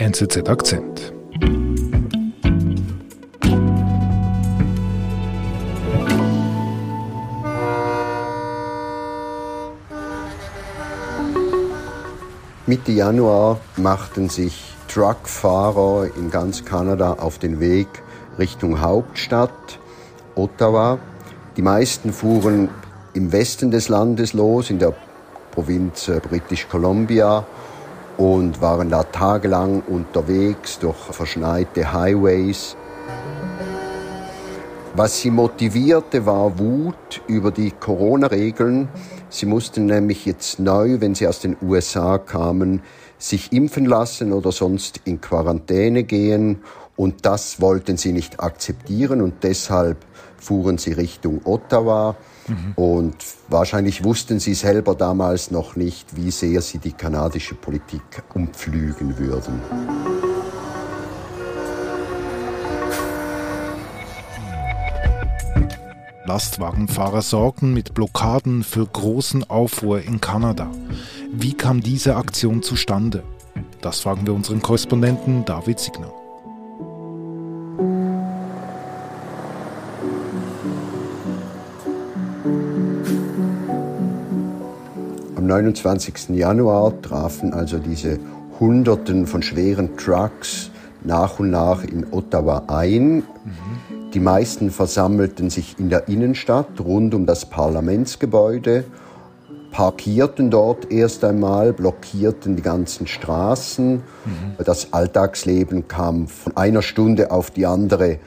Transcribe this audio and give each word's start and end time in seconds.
NZZ 0.00 0.48
Akzent. 0.48 1.12
Mitte 12.66 12.92
Januar 12.92 13.60
machten 13.76 14.30
sich 14.30 14.72
Truckfahrer 14.88 16.08
in 16.16 16.30
ganz 16.30 16.64
Kanada 16.64 17.12
auf 17.20 17.36
den 17.36 17.60
Weg 17.60 17.88
Richtung 18.38 18.80
Hauptstadt 18.80 19.50
Ottawa. 20.34 20.98
Die 21.58 21.62
meisten 21.62 22.14
fuhren 22.14 22.70
im 23.12 23.32
Westen 23.32 23.70
des 23.70 23.90
Landes 23.90 24.32
los, 24.32 24.70
in 24.70 24.78
der 24.78 24.94
Provinz 25.50 26.08
äh, 26.08 26.20
British 26.26 26.66
Columbia 26.70 27.44
und 28.20 28.60
waren 28.60 28.90
da 28.90 29.02
tagelang 29.02 29.82
unterwegs 29.88 30.78
durch 30.78 30.98
verschneite 31.10 31.90
Highways. 31.90 32.76
Was 34.94 35.20
sie 35.20 35.30
motivierte, 35.30 36.26
war 36.26 36.58
Wut 36.58 37.22
über 37.26 37.50
die 37.50 37.70
Corona-Regeln. 37.70 38.90
Sie 39.30 39.46
mussten 39.46 39.86
nämlich 39.86 40.26
jetzt 40.26 40.58
neu, 40.58 41.00
wenn 41.00 41.14
sie 41.14 41.26
aus 41.26 41.40
den 41.40 41.56
USA 41.62 42.18
kamen, 42.18 42.82
sich 43.16 43.54
impfen 43.54 43.86
lassen 43.86 44.34
oder 44.34 44.52
sonst 44.52 45.00
in 45.04 45.22
Quarantäne 45.22 46.02
gehen. 46.02 46.58
Und 46.96 47.24
das 47.24 47.62
wollten 47.62 47.96
sie 47.96 48.12
nicht 48.12 48.40
akzeptieren 48.40 49.22
und 49.22 49.44
deshalb 49.44 49.96
fuhren 50.36 50.76
sie 50.76 50.92
Richtung 50.92 51.40
Ottawa. 51.44 52.16
Mhm. 52.50 52.72
Und 52.74 53.16
wahrscheinlich 53.48 54.02
wussten 54.04 54.40
sie 54.40 54.54
selber 54.54 54.94
damals 54.94 55.50
noch 55.50 55.76
nicht, 55.76 56.16
wie 56.16 56.30
sehr 56.30 56.60
sie 56.60 56.78
die 56.78 56.92
kanadische 56.92 57.54
Politik 57.54 58.02
umpflügen 58.34 59.18
würden. 59.18 59.60
Lastwagenfahrer 66.26 67.22
sorgten 67.22 67.74
mit 67.74 67.94
Blockaden 67.94 68.62
für 68.62 68.86
großen 68.86 69.50
Aufruhr 69.50 70.02
in 70.02 70.20
Kanada. 70.20 70.70
Wie 71.32 71.54
kam 71.54 71.80
diese 71.80 72.14
Aktion 72.14 72.62
zustande? 72.62 73.24
Das 73.80 74.00
fragen 74.00 74.26
wir 74.26 74.34
unseren 74.34 74.62
Korrespondenten 74.62 75.44
David 75.44 75.80
Signer. 75.80 76.12
29. 85.50 86.28
Januar 86.36 87.02
trafen 87.02 87.52
also 87.52 87.78
diese 87.78 88.20
Hunderten 88.60 89.26
von 89.26 89.42
schweren 89.42 89.96
Trucks 89.96 90.70
nach 91.02 91.40
und 91.40 91.50
nach 91.50 91.82
in 91.82 92.06
Ottawa 92.12 92.64
ein. 92.68 93.16
Mhm. 93.16 93.24
Die 94.14 94.20
meisten 94.20 94.70
versammelten 94.70 95.50
sich 95.50 95.76
in 95.78 95.90
der 95.90 96.06
Innenstadt 96.08 96.80
rund 96.80 97.14
um 97.14 97.26
das 97.26 97.46
Parlamentsgebäude, 97.46 98.84
parkierten 99.72 100.50
dort 100.50 100.92
erst 100.92 101.24
einmal, 101.24 101.72
blockierten 101.72 102.54
die 102.54 102.62
ganzen 102.62 103.08
Straßen. 103.08 103.94
Mhm. 103.94 104.02
Das 104.64 104.92
Alltagsleben 104.92 105.88
kam 105.88 106.28
von 106.28 106.56
einer 106.56 106.82
Stunde 106.82 107.32
auf 107.32 107.50
die 107.50 107.66
andere 107.66 108.20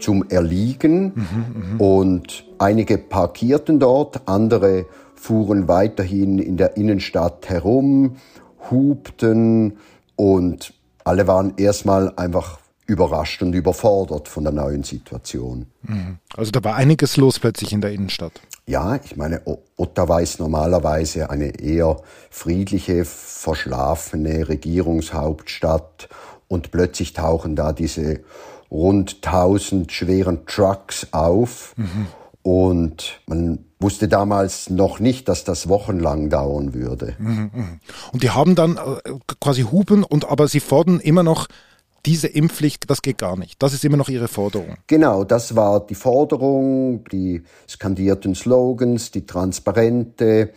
zum 0.00 0.28
Erliegen 0.28 1.12
mhm, 1.14 1.80
und 1.80 2.44
einige 2.58 2.98
parkierten 2.98 3.78
dort, 3.78 4.22
andere 4.26 4.86
fuhren 5.24 5.68
weiterhin 5.68 6.38
in 6.38 6.58
der 6.58 6.76
Innenstadt 6.76 7.48
herum, 7.48 8.16
hupten 8.70 9.78
und 10.16 10.74
alle 11.02 11.26
waren 11.26 11.54
erstmal 11.56 12.12
einfach 12.16 12.58
überrascht 12.86 13.40
und 13.42 13.54
überfordert 13.54 14.28
von 14.28 14.44
der 14.44 14.52
neuen 14.52 14.82
Situation. 14.82 15.64
Mhm. 15.82 16.18
Also 16.36 16.50
da 16.50 16.62
war 16.62 16.74
einiges 16.74 17.16
los 17.16 17.38
plötzlich 17.38 17.72
in 17.72 17.80
der 17.80 17.92
Innenstadt. 17.92 18.32
Ja, 18.66 18.96
ich 19.02 19.16
meine, 19.16 19.40
Ottawa 19.78 20.20
ist 20.20 20.40
normalerweise 20.40 21.30
eine 21.30 21.58
eher 21.58 21.96
friedliche, 22.28 23.06
verschlafene 23.06 24.46
Regierungshauptstadt 24.46 26.10
und 26.48 26.70
plötzlich 26.70 27.14
tauchen 27.14 27.56
da 27.56 27.72
diese 27.72 28.20
rund 28.70 29.20
1000 29.24 29.90
schweren 29.90 30.44
Trucks 30.44 31.06
auf 31.12 31.72
mhm. 31.78 32.08
Und 32.44 33.22
man 33.26 33.64
wusste 33.80 34.06
damals 34.06 34.68
noch 34.68 35.00
nicht, 35.00 35.28
dass 35.28 35.44
das 35.44 35.66
wochenlang 35.66 36.28
dauern 36.28 36.74
würde. 36.74 37.16
Mhm, 37.18 37.50
mhm. 37.52 37.80
Und 38.12 38.22
die 38.22 38.30
haben 38.30 38.54
dann 38.54 38.76
äh, 38.76 39.12
quasi 39.40 39.62
Hupen 39.62 40.04
und 40.04 40.28
aber 40.28 40.46
sie 40.46 40.60
fordern 40.60 41.00
immer 41.00 41.22
noch 41.22 41.48
diese 42.04 42.28
Impfpflicht, 42.28 42.90
das 42.90 43.00
geht 43.00 43.16
gar 43.16 43.38
nicht. 43.38 43.62
Das 43.62 43.72
ist 43.72 43.82
immer 43.82 43.96
noch 43.96 44.10
Ihre 44.10 44.28
Forderung. 44.28 44.76
Genau, 44.88 45.24
das 45.24 45.56
war 45.56 45.86
die 45.86 45.94
Forderung, 45.94 47.04
die 47.10 47.42
skandierten 47.66 48.34
Slogans, 48.34 49.10
die 49.10 49.24
Transparente. 49.24 50.52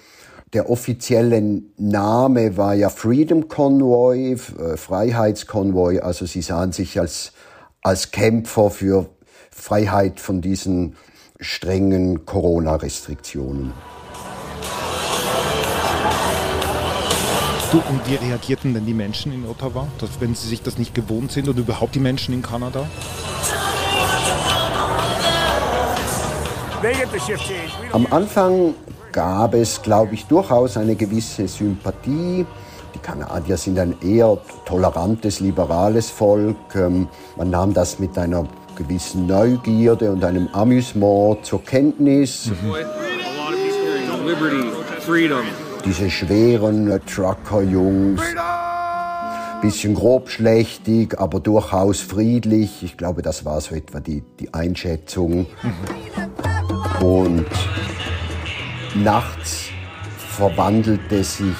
Der 0.51 0.69
offizielle 0.69 1.61
Name 1.77 2.57
war 2.57 2.73
ja 2.73 2.89
Freedom 2.89 3.47
Convoy, 3.47 4.33
äh, 4.33 4.75
Freiheitskonvoi. 4.75 5.99
Also 5.99 6.25
sie 6.25 6.41
sahen 6.41 6.73
sich 6.73 6.99
als, 6.99 7.31
als 7.81 8.11
Kämpfer 8.11 8.69
für 8.71 9.09
Freiheit 9.51 10.19
von 10.19 10.41
diesen 10.41 10.97
strengen 11.39 12.25
Corona-Restriktionen. 12.25 13.73
Du, 17.71 17.79
und 17.89 18.09
wie 18.09 18.15
reagierten 18.15 18.73
denn 18.73 18.85
die 18.85 18.93
Menschen 18.93 19.33
in 19.33 19.45
Ottawa, 19.45 19.87
dass, 19.99 20.21
wenn 20.21 20.33
sie 20.33 20.47
sich 20.47 20.61
das 20.61 20.77
nicht 20.77 20.95
gewohnt 20.95 21.31
sind 21.31 21.49
und 21.49 21.57
überhaupt 21.59 21.95
die 21.95 21.99
Menschen 21.99 22.33
in 22.33 22.41
Kanada? 22.41 22.85
Am 27.91 28.07
Anfang 28.09 28.73
gab 29.11 29.53
es, 29.53 29.81
glaube 29.81 30.13
ich, 30.13 30.25
durchaus 30.27 30.77
eine 30.77 30.95
gewisse 30.95 31.47
Sympathie. 31.47 32.45
Die 32.95 32.99
Kanadier 32.99 33.57
sind 33.57 33.77
ein 33.79 33.95
eher 34.01 34.37
tolerantes, 34.65 35.39
liberales 35.39 36.09
Volk. 36.09 36.55
Ähm, 36.75 37.09
man 37.35 37.49
nahm 37.49 37.73
das 37.73 37.99
mit 37.99 38.17
einer 38.17 38.47
gewissen 38.77 39.25
Neugierde 39.25 40.11
und 40.11 40.23
einem 40.23 40.47
Amüsement 40.53 41.45
zur 41.45 41.63
Kenntnis. 41.63 42.47
Mhm. 42.47 42.75
Diese 45.83 46.09
schweren 46.09 46.99
Trucker-Jungs. 47.05 48.21
Bisschen 49.61 49.95
grobschlächtig, 49.95 51.19
aber 51.19 51.39
durchaus 51.39 52.01
friedlich. 52.01 52.83
Ich 52.83 52.95
glaube, 52.95 53.21
das 53.23 53.43
war 53.43 53.59
so 53.59 53.73
etwa 53.73 53.99
die, 53.99 54.23
die 54.39 54.53
Einschätzung. 54.53 55.47
Und 57.01 57.45
nachts 58.95 59.69
verwandelte 60.17 61.23
sich 61.23 61.55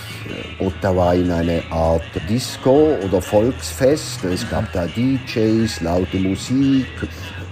Ottawa 0.59 1.13
in 1.13 1.31
eine 1.31 1.63
Art 1.69 2.03
Disco 2.29 2.97
oder 3.03 3.21
Volksfest. 3.21 4.23
Es 4.25 4.49
gab 4.49 4.71
da 4.73 4.85
DJs, 4.85 5.81
laute 5.81 6.17
Musik, 6.17 6.87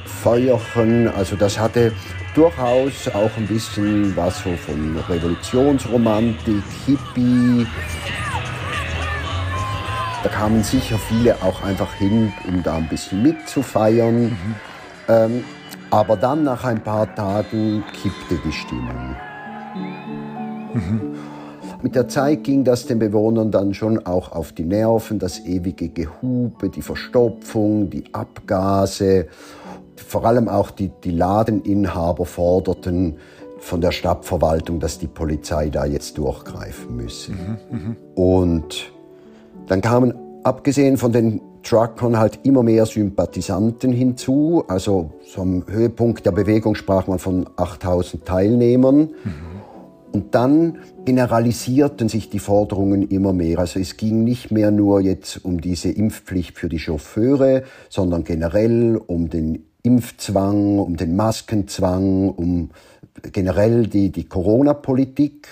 Feuerchen. 0.06 1.08
Also 1.08 1.36
das 1.36 1.59
hatte 1.59 1.91
durchaus 2.34 3.08
auch 3.13 3.31
ein 3.38 3.47
bisschen 3.47 4.16
was 4.16 4.44
so 4.44 4.56
von 4.56 4.97
Revolutionsromantik, 5.09 6.63
Hippie. 6.86 7.66
Da 10.24 10.30
kamen 10.30 10.63
sicher 10.63 10.97
viele 10.97 11.36
auch 11.44 11.63
einfach 11.63 11.94
hin, 11.94 12.34
um 12.47 12.63
da 12.63 12.78
ein 12.78 12.90
bisschen 12.90 13.22
mitzufeiern. 13.22 14.24
Mhm. 14.24 14.56
Ähm, 15.07 15.44
aber 15.92 16.18
dann 16.18 16.44
nach 16.44 16.63
ein 16.63 16.84
paar 16.84 17.13
Tagen 17.13 17.84
kippte 17.94 18.40
die 18.44 18.52
Stimmung. 18.52 19.16
Mhm. 20.74 21.16
Mit 21.85 21.94
der 21.94 22.07
Zeit 22.07 22.44
ging 22.44 22.63
das 22.63 22.88
den 22.88 22.97
Bewohnern 22.97 23.51
dann 23.51 23.75
schon 23.75 24.07
auch 24.07 24.31
auf 24.31 24.53
die 24.53 24.63
Nerven, 24.63 25.19
das 25.19 25.45
ewige 25.45 25.89
Gehupe, 25.89 26.69
die 26.69 26.81
Verstopfung, 26.81 27.92
die 27.92 28.06
Abgase 28.12 29.27
vor 29.95 30.25
allem 30.25 30.50
auch 30.50 30.71
die, 30.71 30.89
die 31.04 31.12
Ladeninhaber 31.12 32.25
forderten 32.25 33.18
von 33.59 33.81
der 33.81 33.92
Stadtverwaltung, 33.92 34.80
dass 34.80 34.98
die 34.98 35.06
Polizei 35.06 35.69
da 35.69 35.86
jetzt 35.86 36.18
durchgreifen 36.18 36.95
müsse. 36.95 37.33
Mhm, 37.33 37.57
mh. 37.69 37.95
Und 38.15 38.92
dann 39.68 39.81
kamen, 39.81 40.15
abgesehen 40.44 40.98
von 40.98 41.12
den 41.12 41.39
Truckern, 41.62 42.18
halt 42.18 42.39
immer 42.42 42.63
mehr 42.63 42.88
Sympathisanten 42.88 43.92
hinzu. 43.92 44.63
Also 44.68 45.12
zum 45.31 45.63
Höhepunkt 45.68 46.25
der 46.25 46.31
Bewegung 46.31 46.74
sprach 46.74 47.06
man 47.06 47.19
von 47.19 47.45
8000 47.57 48.25
Teilnehmern. 48.25 48.98
Mhm. 49.24 49.55
Und 50.15 50.33
dann 50.33 50.77
generalisierten 51.03 52.07
sich 52.07 52.29
die 52.29 52.39
Forderungen 52.39 53.09
immer 53.09 53.33
mehr. 53.33 53.59
Also 53.59 53.81
es 53.81 53.97
ging 53.97 54.23
nicht 54.23 54.50
mehr 54.50 54.71
nur 54.71 55.01
jetzt 55.01 55.44
um 55.44 55.59
diese 55.59 55.89
Impfpflicht 55.91 56.57
für 56.57 56.69
die 56.69 56.79
Chauffeure, 56.79 57.63
sondern 57.89 58.23
generell 58.23 58.95
um 58.95 59.29
den 59.29 59.65
Impfzwang, 59.83 60.79
um 60.79 60.95
den 60.95 61.17
Maskenzwang, 61.17 62.29
um 62.29 62.69
generell 63.33 63.88
die, 63.88 64.09
die 64.09 64.23
Corona-Politik. 64.23 65.50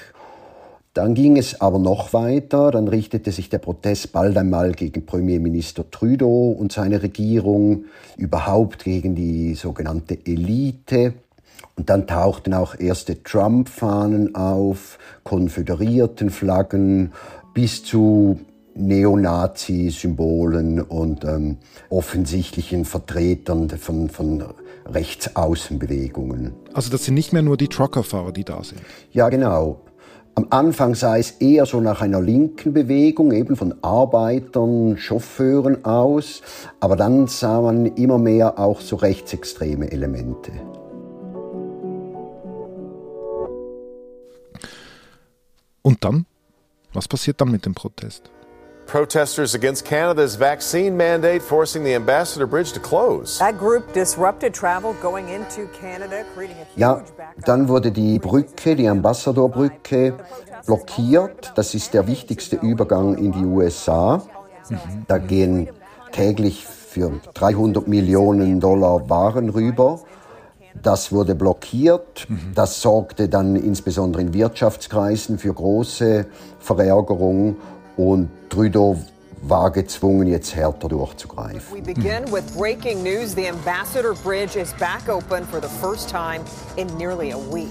Dann 0.93 1.13
ging 1.13 1.35
es 1.35 1.59
aber 1.59 1.77
noch 1.77 2.13
weiter. 2.13 2.71
Dann 2.71 2.87
richtete 2.87 3.33
sich 3.33 3.49
der 3.49 3.57
Protest 3.57 4.13
bald 4.13 4.37
einmal 4.37 4.71
gegen 4.71 5.05
Premierminister 5.05 5.91
Trudeau 5.91 6.51
und 6.51 6.71
seine 6.71 7.03
Regierung, 7.03 7.83
überhaupt 8.15 8.85
gegen 8.85 9.13
die 9.13 9.55
sogenannte 9.55 10.17
Elite. 10.25 11.15
Und 11.75 11.89
dann 11.89 12.07
tauchten 12.07 12.53
auch 12.53 12.79
erste 12.79 13.23
Trump-Fahnen 13.23 14.35
auf, 14.35 14.99
konföderierten 15.23 16.29
Flaggen 16.29 17.11
bis 17.53 17.83
zu 17.83 18.39
Neonazi-Symbolen 18.75 20.81
und 20.81 21.25
ähm, 21.25 21.57
offensichtlichen 21.89 22.85
Vertretern 22.85 23.69
von, 23.69 24.09
von 24.09 24.43
Rechtsaußenbewegungen. 24.85 26.53
Also 26.73 26.91
das 26.91 27.05
sind 27.05 27.15
nicht 27.15 27.33
mehr 27.33 27.41
nur 27.41 27.57
die 27.57 27.67
Truckerfahrer, 27.67 28.31
die 28.31 28.43
da 28.43 28.63
sind. 28.63 28.81
Ja, 29.11 29.29
genau. 29.29 29.81
Am 30.35 30.47
Anfang 30.49 30.95
sah 30.95 31.17
es 31.17 31.31
eher 31.31 31.67
so 31.67 31.79
nach 31.79 32.01
einer 32.01 32.19
linken 32.19 32.73
Bewegung, 32.73 33.31
eben 33.31 33.55
von 33.55 33.75
Arbeitern, 33.83 34.97
Chauffeuren 34.97 35.85
aus, 35.85 36.41
aber 36.79 36.95
dann 36.95 37.27
sah 37.27 37.61
man 37.61 37.85
immer 37.85 38.17
mehr 38.17 38.57
auch 38.57 38.81
so 38.81 38.95
rechtsextreme 38.95 39.91
Elemente. 39.91 40.51
Und 45.83 46.03
dann? 46.03 46.25
Was 46.93 47.07
passiert 47.07 47.39
dann 47.41 47.51
mit 47.51 47.65
dem 47.65 47.75
Protest? 47.75 48.31
Protesters 48.87 49.55
against 49.55 49.85
Canada's 49.85 50.35
vaccine 50.39 50.95
mandate 50.95 51.41
forcing 51.41 51.83
the 51.83 51.93
Ambassador 51.95 52.45
Bridge 52.45 52.73
to 52.73 52.79
close. 52.79 53.39
That 53.39 53.57
group 53.57 53.93
disrupted 53.93 54.53
travel 54.53 54.93
going 55.01 55.27
into 55.29 55.67
Canada, 55.79 56.23
creating 56.35 56.57
a 56.57 56.65
huge 56.65 56.79
Ja, 56.79 57.01
dann 57.45 57.67
wurde 57.67 57.91
die 57.91 58.19
Brücke, 58.19 58.75
die 58.75 58.87
Ambassadorbrücke, 58.87 60.15
blockiert. 60.65 61.53
Das 61.55 61.73
ist 61.73 61.93
der 61.93 62.07
wichtigste 62.07 62.57
Übergang 62.57 63.17
in 63.17 63.31
die 63.31 63.45
USA. 63.45 64.21
Da 65.07 65.17
gehen 65.17 65.69
täglich 66.11 66.65
für 66.65 67.11
300 67.33 67.87
Millionen 67.87 68.59
Dollar 68.59 69.09
Waren 69.09 69.49
rüber. 69.49 70.01
Das 70.81 71.11
wurde 71.11 71.35
blockiert. 71.35 72.27
Das 72.55 72.81
sorgte 72.81 73.29
dann 73.29 73.55
insbesondere 73.55 74.21
in 74.21 74.33
Wirtschaftskreisen 74.33 75.37
für 75.37 75.53
große 75.53 76.25
Verärgerung 76.59 77.57
und 77.95 78.29
Trudeau 78.49 78.97
war 79.45 79.71
gezwungen, 79.71 80.27
jetzt 80.27 80.55
härter 80.55 80.87
durchzugreifen. 80.87 81.61
We 81.75 81.81
begin 81.81 82.23
with 82.31 82.43
breaking 82.57 83.03
news. 83.03 83.35
The 83.35 83.49
Ambassador 83.49 84.13
Bridge 84.23 84.57
is 84.57 84.73
back 84.79 85.09
open 85.09 85.43
for 85.43 85.61
the 85.61 85.67
first 85.81 86.09
time 86.09 86.39
in 86.77 86.87
nearly 86.97 87.33
a 87.33 87.37
week. 87.53 87.67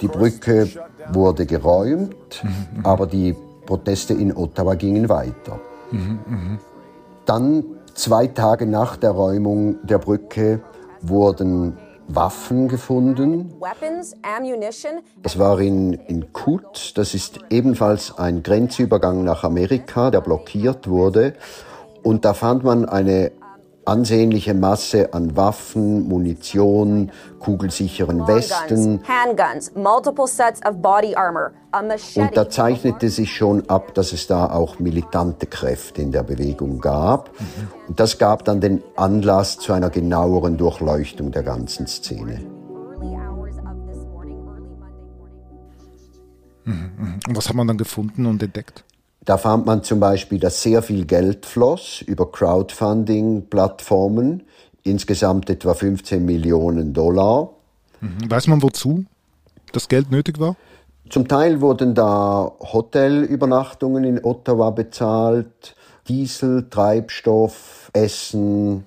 Die 0.00 0.08
Brücke 0.08 0.68
wurde 1.12 1.44
geräumt, 1.44 2.42
aber 2.82 3.06
die 3.06 3.36
Proteste 3.66 4.14
in 4.14 4.34
Ottawa 4.34 4.74
gingen 4.74 5.08
weiter. 5.08 5.60
Dann, 7.26 7.64
zwei 7.94 8.26
Tage 8.26 8.66
nach 8.66 8.96
der 8.96 9.10
Räumung 9.10 9.76
der 9.86 9.98
Brücke, 9.98 10.60
wurden 11.02 11.76
Waffen 12.14 12.68
gefunden. 12.68 13.52
Das 15.22 15.38
war 15.38 15.60
in, 15.60 15.92
in 15.92 16.32
Kut, 16.32 16.92
das 16.96 17.14
ist 17.14 17.38
ebenfalls 17.50 18.18
ein 18.18 18.42
Grenzübergang 18.42 19.24
nach 19.24 19.44
Amerika, 19.44 20.10
der 20.10 20.20
blockiert 20.20 20.88
wurde. 20.88 21.34
Und 22.02 22.24
da 22.24 22.34
fand 22.34 22.64
man 22.64 22.84
eine 22.86 23.32
ansehnliche 23.90 24.54
Masse 24.54 25.12
an 25.12 25.36
Waffen, 25.36 26.08
Munition, 26.08 27.10
kugelsicheren 27.40 28.26
Westen. 28.26 29.00
guns, 29.00 29.08
handguns, 29.08 29.72
multiple 29.74 30.26
sets 30.26 30.64
of 30.64 30.80
body 30.80 31.14
armor, 31.16 31.52
a 31.72 31.82
machete. 31.82 32.20
Und 32.20 32.36
da 32.36 32.48
zeichnete 32.48 33.08
sich 33.08 33.34
schon 33.34 33.68
ab, 33.68 33.94
dass 33.94 34.12
es 34.12 34.26
da 34.26 34.50
auch 34.50 34.78
militante 34.78 35.46
Kräfte 35.46 36.02
in 36.02 36.12
der 36.12 36.22
Bewegung 36.22 36.80
gab. 36.80 37.30
Und 37.88 37.98
das 37.98 38.18
gab 38.18 38.44
dann 38.44 38.60
den 38.60 38.82
Anlass 38.96 39.58
zu 39.58 39.72
einer 39.72 39.90
genaueren 39.90 40.56
Durchleuchtung 40.56 41.32
der 41.32 41.42
ganzen 41.42 41.86
Szene. 41.86 42.40
Monday 43.00 44.04
morning. 44.04 44.40
Und 47.26 47.36
was 47.36 47.48
hat 47.48 47.56
man 47.56 47.66
dann 47.66 47.78
gefunden 47.78 48.26
und 48.26 48.42
entdeckt? 48.42 48.84
Da 49.24 49.36
fand 49.36 49.66
man 49.66 49.82
zum 49.82 49.98
Beispiel, 50.00 50.38
dass 50.38 50.62
sehr 50.62 50.80
viel 50.82 51.04
Geld 51.04 51.44
floss 51.44 52.02
über 52.06 52.32
Crowdfunding-Plattformen, 52.32 54.44
insgesamt 54.82 55.50
etwa 55.50 55.74
15 55.74 56.24
Millionen 56.24 56.94
Dollar. 56.94 57.50
Mhm. 58.00 58.30
Weiß 58.30 58.46
man, 58.46 58.62
wozu 58.62 59.04
das 59.72 59.88
Geld 59.88 60.10
nötig 60.10 60.40
war? 60.40 60.56
Zum 61.10 61.28
Teil 61.28 61.60
wurden 61.60 61.94
da 61.94 62.50
Hotelübernachtungen 62.60 64.04
in 64.04 64.24
Ottawa 64.24 64.70
bezahlt, 64.70 65.76
Diesel, 66.08 66.70
Treibstoff, 66.70 67.90
Essen. 67.92 68.86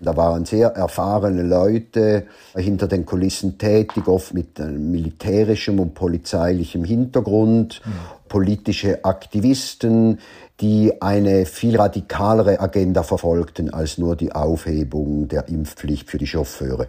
Da 0.00 0.16
waren 0.16 0.44
sehr 0.44 0.68
erfahrene 0.68 1.42
Leute 1.42 2.26
hinter 2.54 2.86
den 2.86 3.04
Kulissen 3.06 3.58
tätig, 3.58 4.08
oft 4.08 4.34
mit 4.34 4.60
einem 4.60 4.90
militärischem 4.90 5.78
und 5.80 5.94
polizeilichem 5.94 6.84
Hintergrund, 6.84 7.82
politische 8.28 9.04
Aktivisten, 9.04 10.18
die 10.60 11.00
eine 11.00 11.46
viel 11.46 11.76
radikalere 11.76 12.60
Agenda 12.60 13.02
verfolgten 13.02 13.70
als 13.72 13.98
nur 13.98 14.16
die 14.16 14.32
Aufhebung 14.32 15.28
der 15.28 15.48
Impfpflicht 15.48 16.10
für 16.10 16.18
die 16.18 16.26
Chauffeure. 16.26 16.88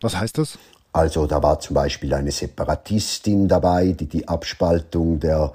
Was 0.00 0.18
heißt 0.18 0.38
das? 0.38 0.58
Also 0.92 1.26
da 1.26 1.42
war 1.42 1.58
zum 1.58 1.74
Beispiel 1.74 2.12
eine 2.12 2.30
Separatistin 2.30 3.48
dabei, 3.48 3.92
die 3.92 4.06
die 4.06 4.28
Abspaltung 4.28 5.20
der, 5.20 5.52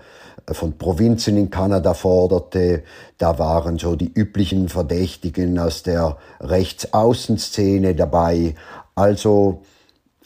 äh, 0.47 0.53
von 0.53 0.77
Provinzen 0.77 1.37
in 1.37 1.51
Kanada 1.51 1.93
forderte. 1.93 2.83
Da 3.17 3.37
waren 3.37 3.77
so 3.77 3.95
die 3.95 4.11
üblichen 4.11 4.67
Verdächtigen 4.67 5.59
aus 5.59 5.83
der 5.83 6.17
Rechtsaußenszene 6.39 7.93
dabei. 7.93 8.55
Also 8.95 9.61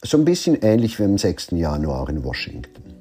so 0.01 0.17
ein 0.17 0.25
bisschen 0.25 0.55
ähnlich 0.61 0.97
wie 0.97 1.03
am 1.03 1.17
6. 1.17 1.51
Januar 1.51 2.09
in 2.09 2.23
Washington. 2.23 2.95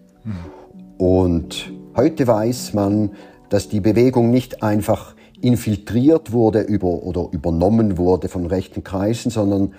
Und 0.99 1.73
heute 1.97 2.27
weiß 2.27 2.75
man, 2.75 3.13
dass 3.49 3.69
die 3.69 3.81
Bewegung 3.81 4.31
nicht 4.31 4.63
einfach 4.63 5.15
infiltriert 5.41 6.33
wurde 6.33 6.61
über, 6.61 6.89
oder 6.89 7.29
übernommen 7.33 7.97
wurde 7.97 8.29
von 8.29 8.47
rechten 8.47 8.85
Kreisen, 8.85 9.31
sondern 9.31 9.75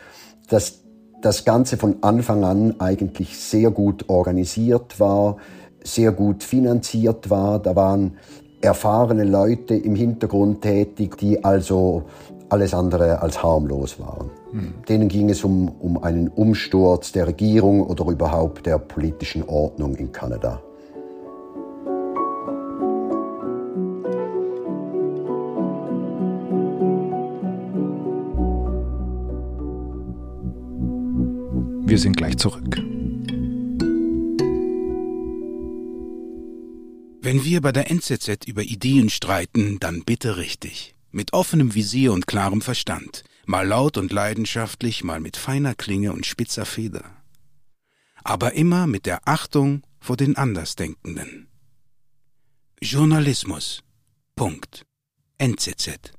dass 0.49 0.81
das 1.21 1.45
Ganze 1.45 1.77
von 1.77 1.97
Anfang 2.01 2.44
an 2.44 2.75
eigentlich 2.79 3.38
sehr 3.38 3.71
gut 3.71 4.09
organisiert 4.09 5.00
war, 5.00 5.38
sehr 5.83 6.12
gut 6.12 6.44
finanziert 6.44 7.29
war. 7.29 7.59
Da 7.59 7.75
waren 7.75 8.18
erfahrene 8.62 9.23
Leute 9.23 9.75
im 9.75 9.95
Hintergrund 9.95 10.62
tätig, 10.62 11.18
die 11.18 11.44
also 11.44 12.03
alles 12.50 12.74
andere 12.74 13.22
als 13.22 13.41
harmlos 13.41 14.00
waren. 14.00 14.29
Denen 14.89 15.07
ging 15.07 15.29
es 15.29 15.43
um, 15.43 15.69
um 15.79 16.03
einen 16.03 16.27
Umsturz 16.27 17.12
der 17.12 17.27
Regierung 17.27 17.81
oder 17.81 18.05
überhaupt 18.07 18.65
der 18.65 18.77
politischen 18.77 19.48
Ordnung 19.48 19.95
in 19.95 20.12
Kanada. 20.12 20.62
Wir 31.91 32.00
sind 32.00 32.15
gleich 32.15 32.38
zurück. 32.38 32.77
Wenn 37.21 37.43
wir 37.43 37.60
bei 37.60 37.74
der 37.74 37.91
NZZ 37.91 38.48
über 38.48 38.63
Ideen 38.63 39.10
streiten, 39.10 39.77
dann 39.77 40.05
bitte 40.05 40.38
richtig. 40.38 40.95
Mit 41.12 41.33
offenem 41.33 41.75
Visier 41.75 42.13
und 42.13 42.27
klarem 42.27 42.62
Verstand. 42.62 43.25
Mal 43.45 43.67
laut 43.67 43.98
und 43.98 44.13
leidenschaftlich, 44.13 45.03
mal 45.03 45.19
mit 45.19 45.36
feiner 45.36 45.75
Klinge 45.75 46.13
und 46.13 46.25
spitzer 46.25 46.65
Feder. 46.65 47.03
Aber 48.24 48.53
immer 48.53 48.88
mit 48.88 49.05
der 49.05 49.27
Achtung 49.27 49.83
vor 50.00 50.15
den 50.15 50.38
Andersdenkenden. 50.38 51.50
Journalismus. 52.81 53.83
Punkt. 54.38 54.86
NZZ. 55.39 56.13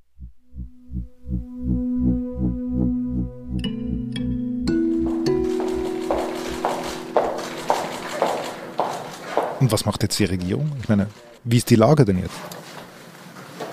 Und 9.63 9.71
was 9.71 9.87
macht 9.87 10.03
jetzt 10.03 10.19
die 10.19 10.25
Regierung? 10.25 10.73
Ich 10.83 10.89
meine, 10.89 11.07
wie 11.45 11.59
ist 11.59 11.71
die 11.71 11.77
Lage 11.77 12.05
denn 12.05 12.19
jetzt? 12.19 12.35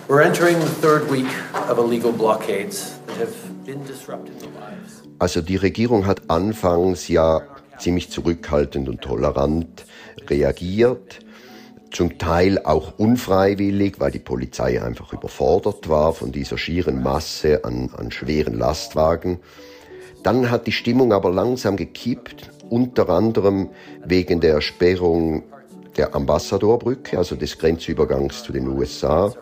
We're 0.08 0.22
entering 0.22 0.58
the 0.62 0.81
third 0.84 1.12
week 1.12 1.25
of 1.67 1.79
illegal 1.79 2.12
blockades 2.12 3.00
that 3.08 3.17
have 3.17 3.34
been 3.65 3.84
disrupting 3.88 4.36
the 4.39 4.46
lives. 4.46 5.01
Also 5.17 5.41
die 5.41 5.55
Regierung 5.55 6.05
hat 6.05 6.29
anfangs 6.29 7.08
ja 7.08 7.41
ziemlich 7.79 8.12
zurückhaltend 8.12 8.88
und 8.88 9.01
tolerant 9.01 9.84
reagiert, 10.27 11.22
zum 11.89 12.19
Teil 12.19 12.63
auch 12.65 13.00
unfreiwillig, 13.00 14.00
weil 14.00 14.12
die 14.12 14.19
Polizei 14.19 14.79
einfach 14.84 15.12
überfordert 15.12 15.89
war 15.89 16.13
von 16.13 16.31
dieser 16.31 16.60
schieren 16.60 17.01
Masse 17.01 17.65
an, 17.65 17.89
an 17.98 18.12
schweren 18.12 18.60
Lastwagen. 18.60 19.39
Dann 20.22 20.51
hat 20.51 20.67
die 20.67 20.72
Stimmung 20.72 21.13
aber 21.13 21.31
langsam 21.31 21.77
gekippt, 21.77 22.51
unter 22.69 23.10
anderem 23.10 23.69
wegen 24.05 24.39
der 24.39 24.62
Sperrung 24.62 25.46
der 26.00 26.15
Ambassadorbrücke, 26.15 27.18
also 27.18 27.36
des 27.36 27.58
Grenzübergangs 27.58 28.44
zu 28.44 28.53
den 28.53 28.70
USA. 28.70 29.34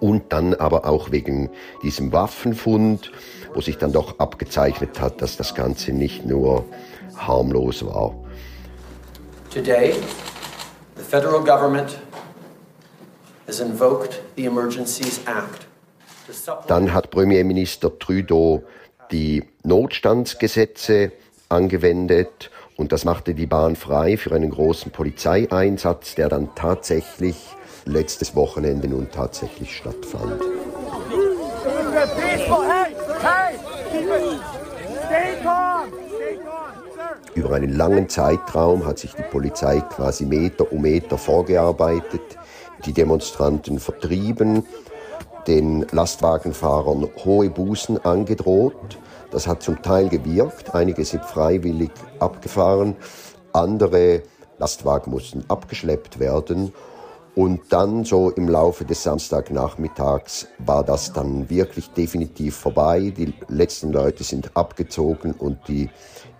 Und 0.00 0.34
dann 0.34 0.52
aber 0.52 0.84
auch 0.84 1.12
wegen 1.12 1.48
diesem 1.82 2.12
Waffenfund, 2.12 3.10
wo 3.54 3.62
sich 3.62 3.78
dann 3.78 3.92
doch 3.92 4.18
abgezeichnet 4.18 5.00
hat, 5.00 5.22
dass 5.22 5.38
das 5.38 5.54
Ganze 5.54 5.92
nicht 5.92 6.26
nur 6.26 6.66
harmlos 7.16 7.86
war. 7.86 8.14
Today, 9.50 9.94
the 10.96 11.02
federal 11.02 11.42
government 11.42 11.98
has 13.46 13.60
invoked 13.60 14.20
the 14.36 14.44
Emergencies 14.44 15.20
Act. 15.26 15.66
Dann 16.66 16.92
hat 16.92 17.10
Premierminister 17.10 17.98
Trudeau 17.98 18.62
die 19.10 19.44
Notstandsgesetze 19.62 21.12
angewendet 21.48 22.50
und 22.76 22.92
das 22.92 23.04
machte 23.04 23.34
die 23.34 23.46
Bahn 23.46 23.76
frei 23.76 24.16
für 24.16 24.34
einen 24.34 24.50
großen 24.50 24.90
Polizeieinsatz, 24.90 26.14
der 26.14 26.28
dann 26.28 26.54
tatsächlich 26.54 27.36
letztes 27.84 28.34
Wochenende 28.34 28.88
nun 28.88 29.10
tatsächlich 29.10 29.76
stattfand. 29.76 30.40
Über 37.34 37.54
einen 37.56 37.76
langen 37.76 38.08
Zeitraum 38.08 38.86
hat 38.86 38.98
sich 38.98 39.12
die 39.14 39.22
Polizei 39.22 39.80
quasi 39.80 40.24
Meter 40.24 40.72
um 40.72 40.82
Meter 40.82 41.18
vorgearbeitet, 41.18 42.22
die 42.84 42.92
Demonstranten 42.92 43.78
vertrieben, 43.78 44.64
den 45.46 45.86
Lastwagenfahrern 45.90 47.08
hohe 47.24 47.50
Bußen 47.50 48.04
angedroht. 48.04 48.98
Das 49.30 49.46
hat 49.46 49.62
zum 49.62 49.82
Teil 49.82 50.08
gewirkt. 50.08 50.74
Einige 50.74 51.04
sind 51.04 51.24
freiwillig 51.24 51.90
abgefahren, 52.18 52.96
andere 53.52 54.22
Lastwagen 54.58 55.12
mussten 55.12 55.44
abgeschleppt 55.48 56.18
werden. 56.18 56.72
Und 57.34 57.72
dann 57.72 58.04
so 58.04 58.30
im 58.30 58.48
Laufe 58.48 58.84
des 58.84 59.02
Samstagnachmittags 59.02 60.46
war 60.58 60.84
das 60.84 61.12
dann 61.12 61.50
wirklich 61.50 61.90
definitiv 61.90 62.56
vorbei. 62.56 63.12
Die 63.16 63.34
letzten 63.48 63.92
Leute 63.92 64.22
sind 64.22 64.56
abgezogen 64.56 65.32
und 65.32 65.58
die 65.66 65.90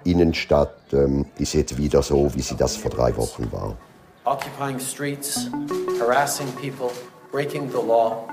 Innenstadt 0.05 0.77
ähm, 0.93 1.27
ist 1.39 1.55
jetzt 1.55 1.77
wieder 1.79 2.03
so, 2.03 2.33
wie 2.35 2.43
sie 2.43 2.57
das 2.57 2.77
vor 2.77 2.93
drei 2.93 3.17
Wochen 3.17 3.51
war. 3.51 3.77
Occupying 4.25 4.79
streets, 4.79 5.51
harassing 5.99 6.47
people, 6.53 6.91
breaking 7.33 7.69
the 7.71 7.85
law. 7.85 8.29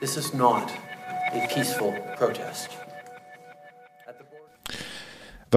This 0.00 0.16
is 0.16 0.34
not 0.34 0.64
a 1.32 1.46
peaceful 1.46 1.94
protest. 2.18 2.85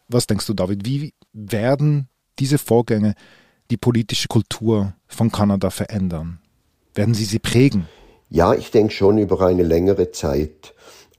Was 0.09 0.25
denkst 0.25 0.47
du, 0.47 0.55
David? 0.55 0.85
Wie 0.85 1.13
werden 1.33 2.09
diese 2.39 2.57
Vorgänge 2.57 3.13
die 3.69 3.77
politische 3.77 4.27
Kultur 4.27 4.93
von 5.07 5.31
Kanada 5.31 5.69
verändern? 5.69 6.39
Werden 6.95 7.13
sie 7.13 7.25
sie 7.25 7.37
prägen? 7.37 7.87
Ja, 8.29 8.55
ich 8.55 8.71
denke 8.71 8.91
schon 8.91 9.19
über 9.19 9.39
eine 9.45 9.61
längere 9.61 10.11
Zeit. 10.11 10.73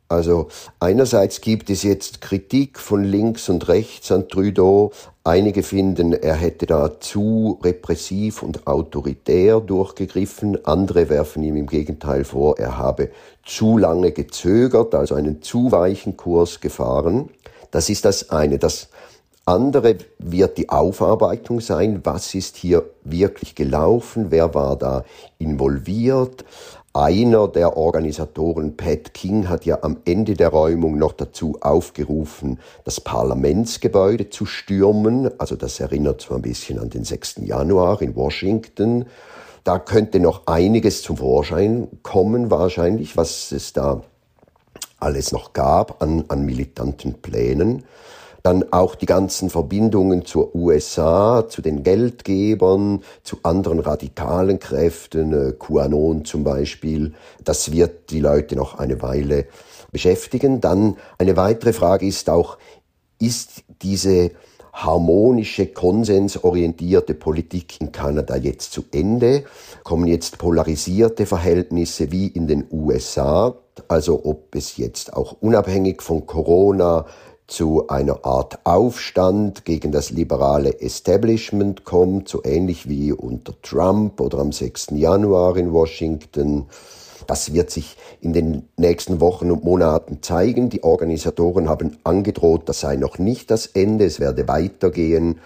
Also 0.08 0.48
einerseits 0.80 1.40
gibt 1.40 1.70
es 1.70 1.84
jetzt 1.84 2.20
Kritik 2.20 2.80
von 2.80 3.04
links 3.04 3.48
und 3.48 3.68
rechts 3.68 4.10
an 4.10 4.28
Trudeau. 4.28 4.90
Einige 5.22 5.62
finden, 5.62 6.12
er 6.12 6.34
hätte 6.34 6.66
da 6.66 6.98
zu 6.98 7.60
repressiv 7.62 8.42
und 8.42 8.66
autoritär 8.66 9.60
durchgegriffen. 9.60 10.64
Andere 10.66 11.08
werfen 11.10 11.44
ihm 11.44 11.54
im 11.54 11.68
Gegenteil 11.68 12.24
vor, 12.24 12.58
er 12.58 12.76
habe 12.76 13.10
zu 13.46 13.78
lange 13.78 14.10
gezögert, 14.10 14.96
also 14.96 15.14
einen 15.14 15.42
zu 15.42 15.70
weichen 15.70 16.16
Kurs 16.16 16.60
gefahren. 16.60 17.30
Das 17.70 17.88
ist 17.88 18.04
das 18.04 18.30
eine. 18.30 18.58
Das 18.58 18.88
andere 19.44 19.96
wird 20.18 20.58
die 20.58 20.68
Aufarbeitung 20.68 21.60
sein. 21.60 22.00
Was 22.04 22.34
ist 22.34 22.56
hier 22.56 22.84
wirklich 23.04 23.54
gelaufen? 23.54 24.26
Wer 24.30 24.54
war 24.54 24.76
da 24.76 25.04
involviert? 25.38 26.44
Einer 26.92 27.46
der 27.46 27.76
Organisatoren, 27.76 28.76
Pat 28.76 29.14
King, 29.14 29.48
hat 29.48 29.64
ja 29.64 29.78
am 29.82 29.98
Ende 30.04 30.34
der 30.34 30.48
Räumung 30.48 30.98
noch 30.98 31.12
dazu 31.12 31.56
aufgerufen, 31.60 32.58
das 32.84 33.00
Parlamentsgebäude 33.00 34.28
zu 34.28 34.44
stürmen. 34.44 35.30
Also 35.38 35.54
das 35.54 35.78
erinnert 35.78 36.20
so 36.20 36.34
ein 36.34 36.42
bisschen 36.42 36.80
an 36.80 36.90
den 36.90 37.04
6. 37.04 37.42
Januar 37.44 38.02
in 38.02 38.16
Washington. 38.16 39.06
Da 39.62 39.78
könnte 39.78 40.18
noch 40.18 40.48
einiges 40.48 41.02
zum 41.02 41.18
Vorschein 41.18 41.86
kommen, 42.02 42.50
wahrscheinlich, 42.50 43.16
was 43.16 43.52
es 43.52 43.72
da 43.72 44.02
alles 45.00 45.32
noch 45.32 45.52
gab 45.52 46.02
an, 46.02 46.24
an 46.28 46.44
militanten 46.44 47.14
Plänen. 47.14 47.84
Dann 48.42 48.72
auch 48.72 48.94
die 48.94 49.06
ganzen 49.06 49.50
Verbindungen 49.50 50.24
zur 50.24 50.54
USA, 50.54 51.46
zu 51.48 51.60
den 51.60 51.82
Geldgebern, 51.82 53.02
zu 53.22 53.38
anderen 53.42 53.80
radikalen 53.80 54.58
Kräften, 54.58 55.32
äh, 55.32 55.52
QAnon 55.52 56.24
zum 56.24 56.42
Beispiel. 56.44 57.12
Das 57.44 57.72
wird 57.72 58.10
die 58.10 58.20
Leute 58.20 58.56
noch 58.56 58.78
eine 58.78 59.02
Weile 59.02 59.44
beschäftigen. 59.92 60.60
Dann 60.60 60.96
eine 61.18 61.36
weitere 61.36 61.74
Frage 61.74 62.06
ist 62.06 62.30
auch, 62.30 62.56
ist 63.18 63.64
diese 63.82 64.30
harmonische, 64.72 65.66
konsensorientierte 65.66 67.14
Politik 67.14 67.80
in 67.80 67.92
Kanada 67.92 68.36
jetzt 68.36 68.72
zu 68.72 68.84
Ende? 68.92 69.44
Kommen 69.84 70.06
jetzt 70.06 70.38
polarisierte 70.38 71.26
Verhältnisse 71.26 72.12
wie 72.12 72.28
in 72.28 72.46
den 72.46 72.66
USA? 72.70 73.54
Also 73.88 74.24
ob 74.24 74.54
es 74.54 74.76
jetzt 74.76 75.12
auch 75.14 75.36
unabhängig 75.40 76.02
von 76.02 76.26
Corona 76.26 77.06
zu 77.50 77.88
einer 77.88 78.24
Art 78.24 78.60
Aufstand 78.64 79.64
gegen 79.64 79.90
das 79.90 80.10
liberale 80.10 80.80
Establishment 80.80 81.84
kommt, 81.84 82.28
so 82.28 82.42
ähnlich 82.44 82.88
wie 82.88 83.12
unter 83.12 83.54
Trump 83.62 84.20
oder 84.20 84.38
am 84.38 84.52
6. 84.52 84.92
Januar 84.92 85.56
in 85.56 85.72
Washington. 85.72 86.66
Das 87.26 87.52
wird 87.52 87.70
sich 87.70 87.96
in 88.20 88.32
den 88.32 88.68
nächsten 88.76 89.20
Wochen 89.20 89.50
und 89.50 89.64
Monaten 89.64 90.22
zeigen. 90.22 90.70
Die 90.70 90.84
Organisatoren 90.84 91.68
haben 91.68 91.98
angedroht, 92.04 92.68
das 92.68 92.80
sei 92.80 92.96
noch 92.96 93.18
nicht 93.18 93.50
das 93.50 93.66
Ende, 93.66 94.04
es 94.04 94.20
werde 94.20 94.46
weitergehen. 94.46 95.40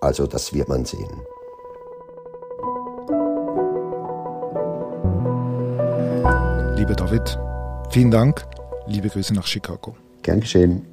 Also 0.00 0.26
das 0.26 0.52
wird 0.54 0.68
man 0.68 0.84
sehen. 0.84 1.20
Lieber 6.76 6.94
David, 6.94 7.38
vielen 7.90 8.10
Dank. 8.10 8.44
Liebe 8.86 9.08
Grüße 9.08 9.34
nach 9.34 9.46
Chicago. 9.46 9.96
Gern 10.22 10.40
geschehen. 10.40 10.86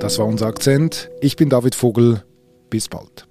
Das 0.00 0.18
war 0.18 0.26
unser 0.26 0.46
Akzent. 0.46 1.10
Ich 1.20 1.36
bin 1.36 1.48
David 1.48 1.74
Vogel. 1.74 2.22
Bis 2.70 2.88
bald. 2.88 3.23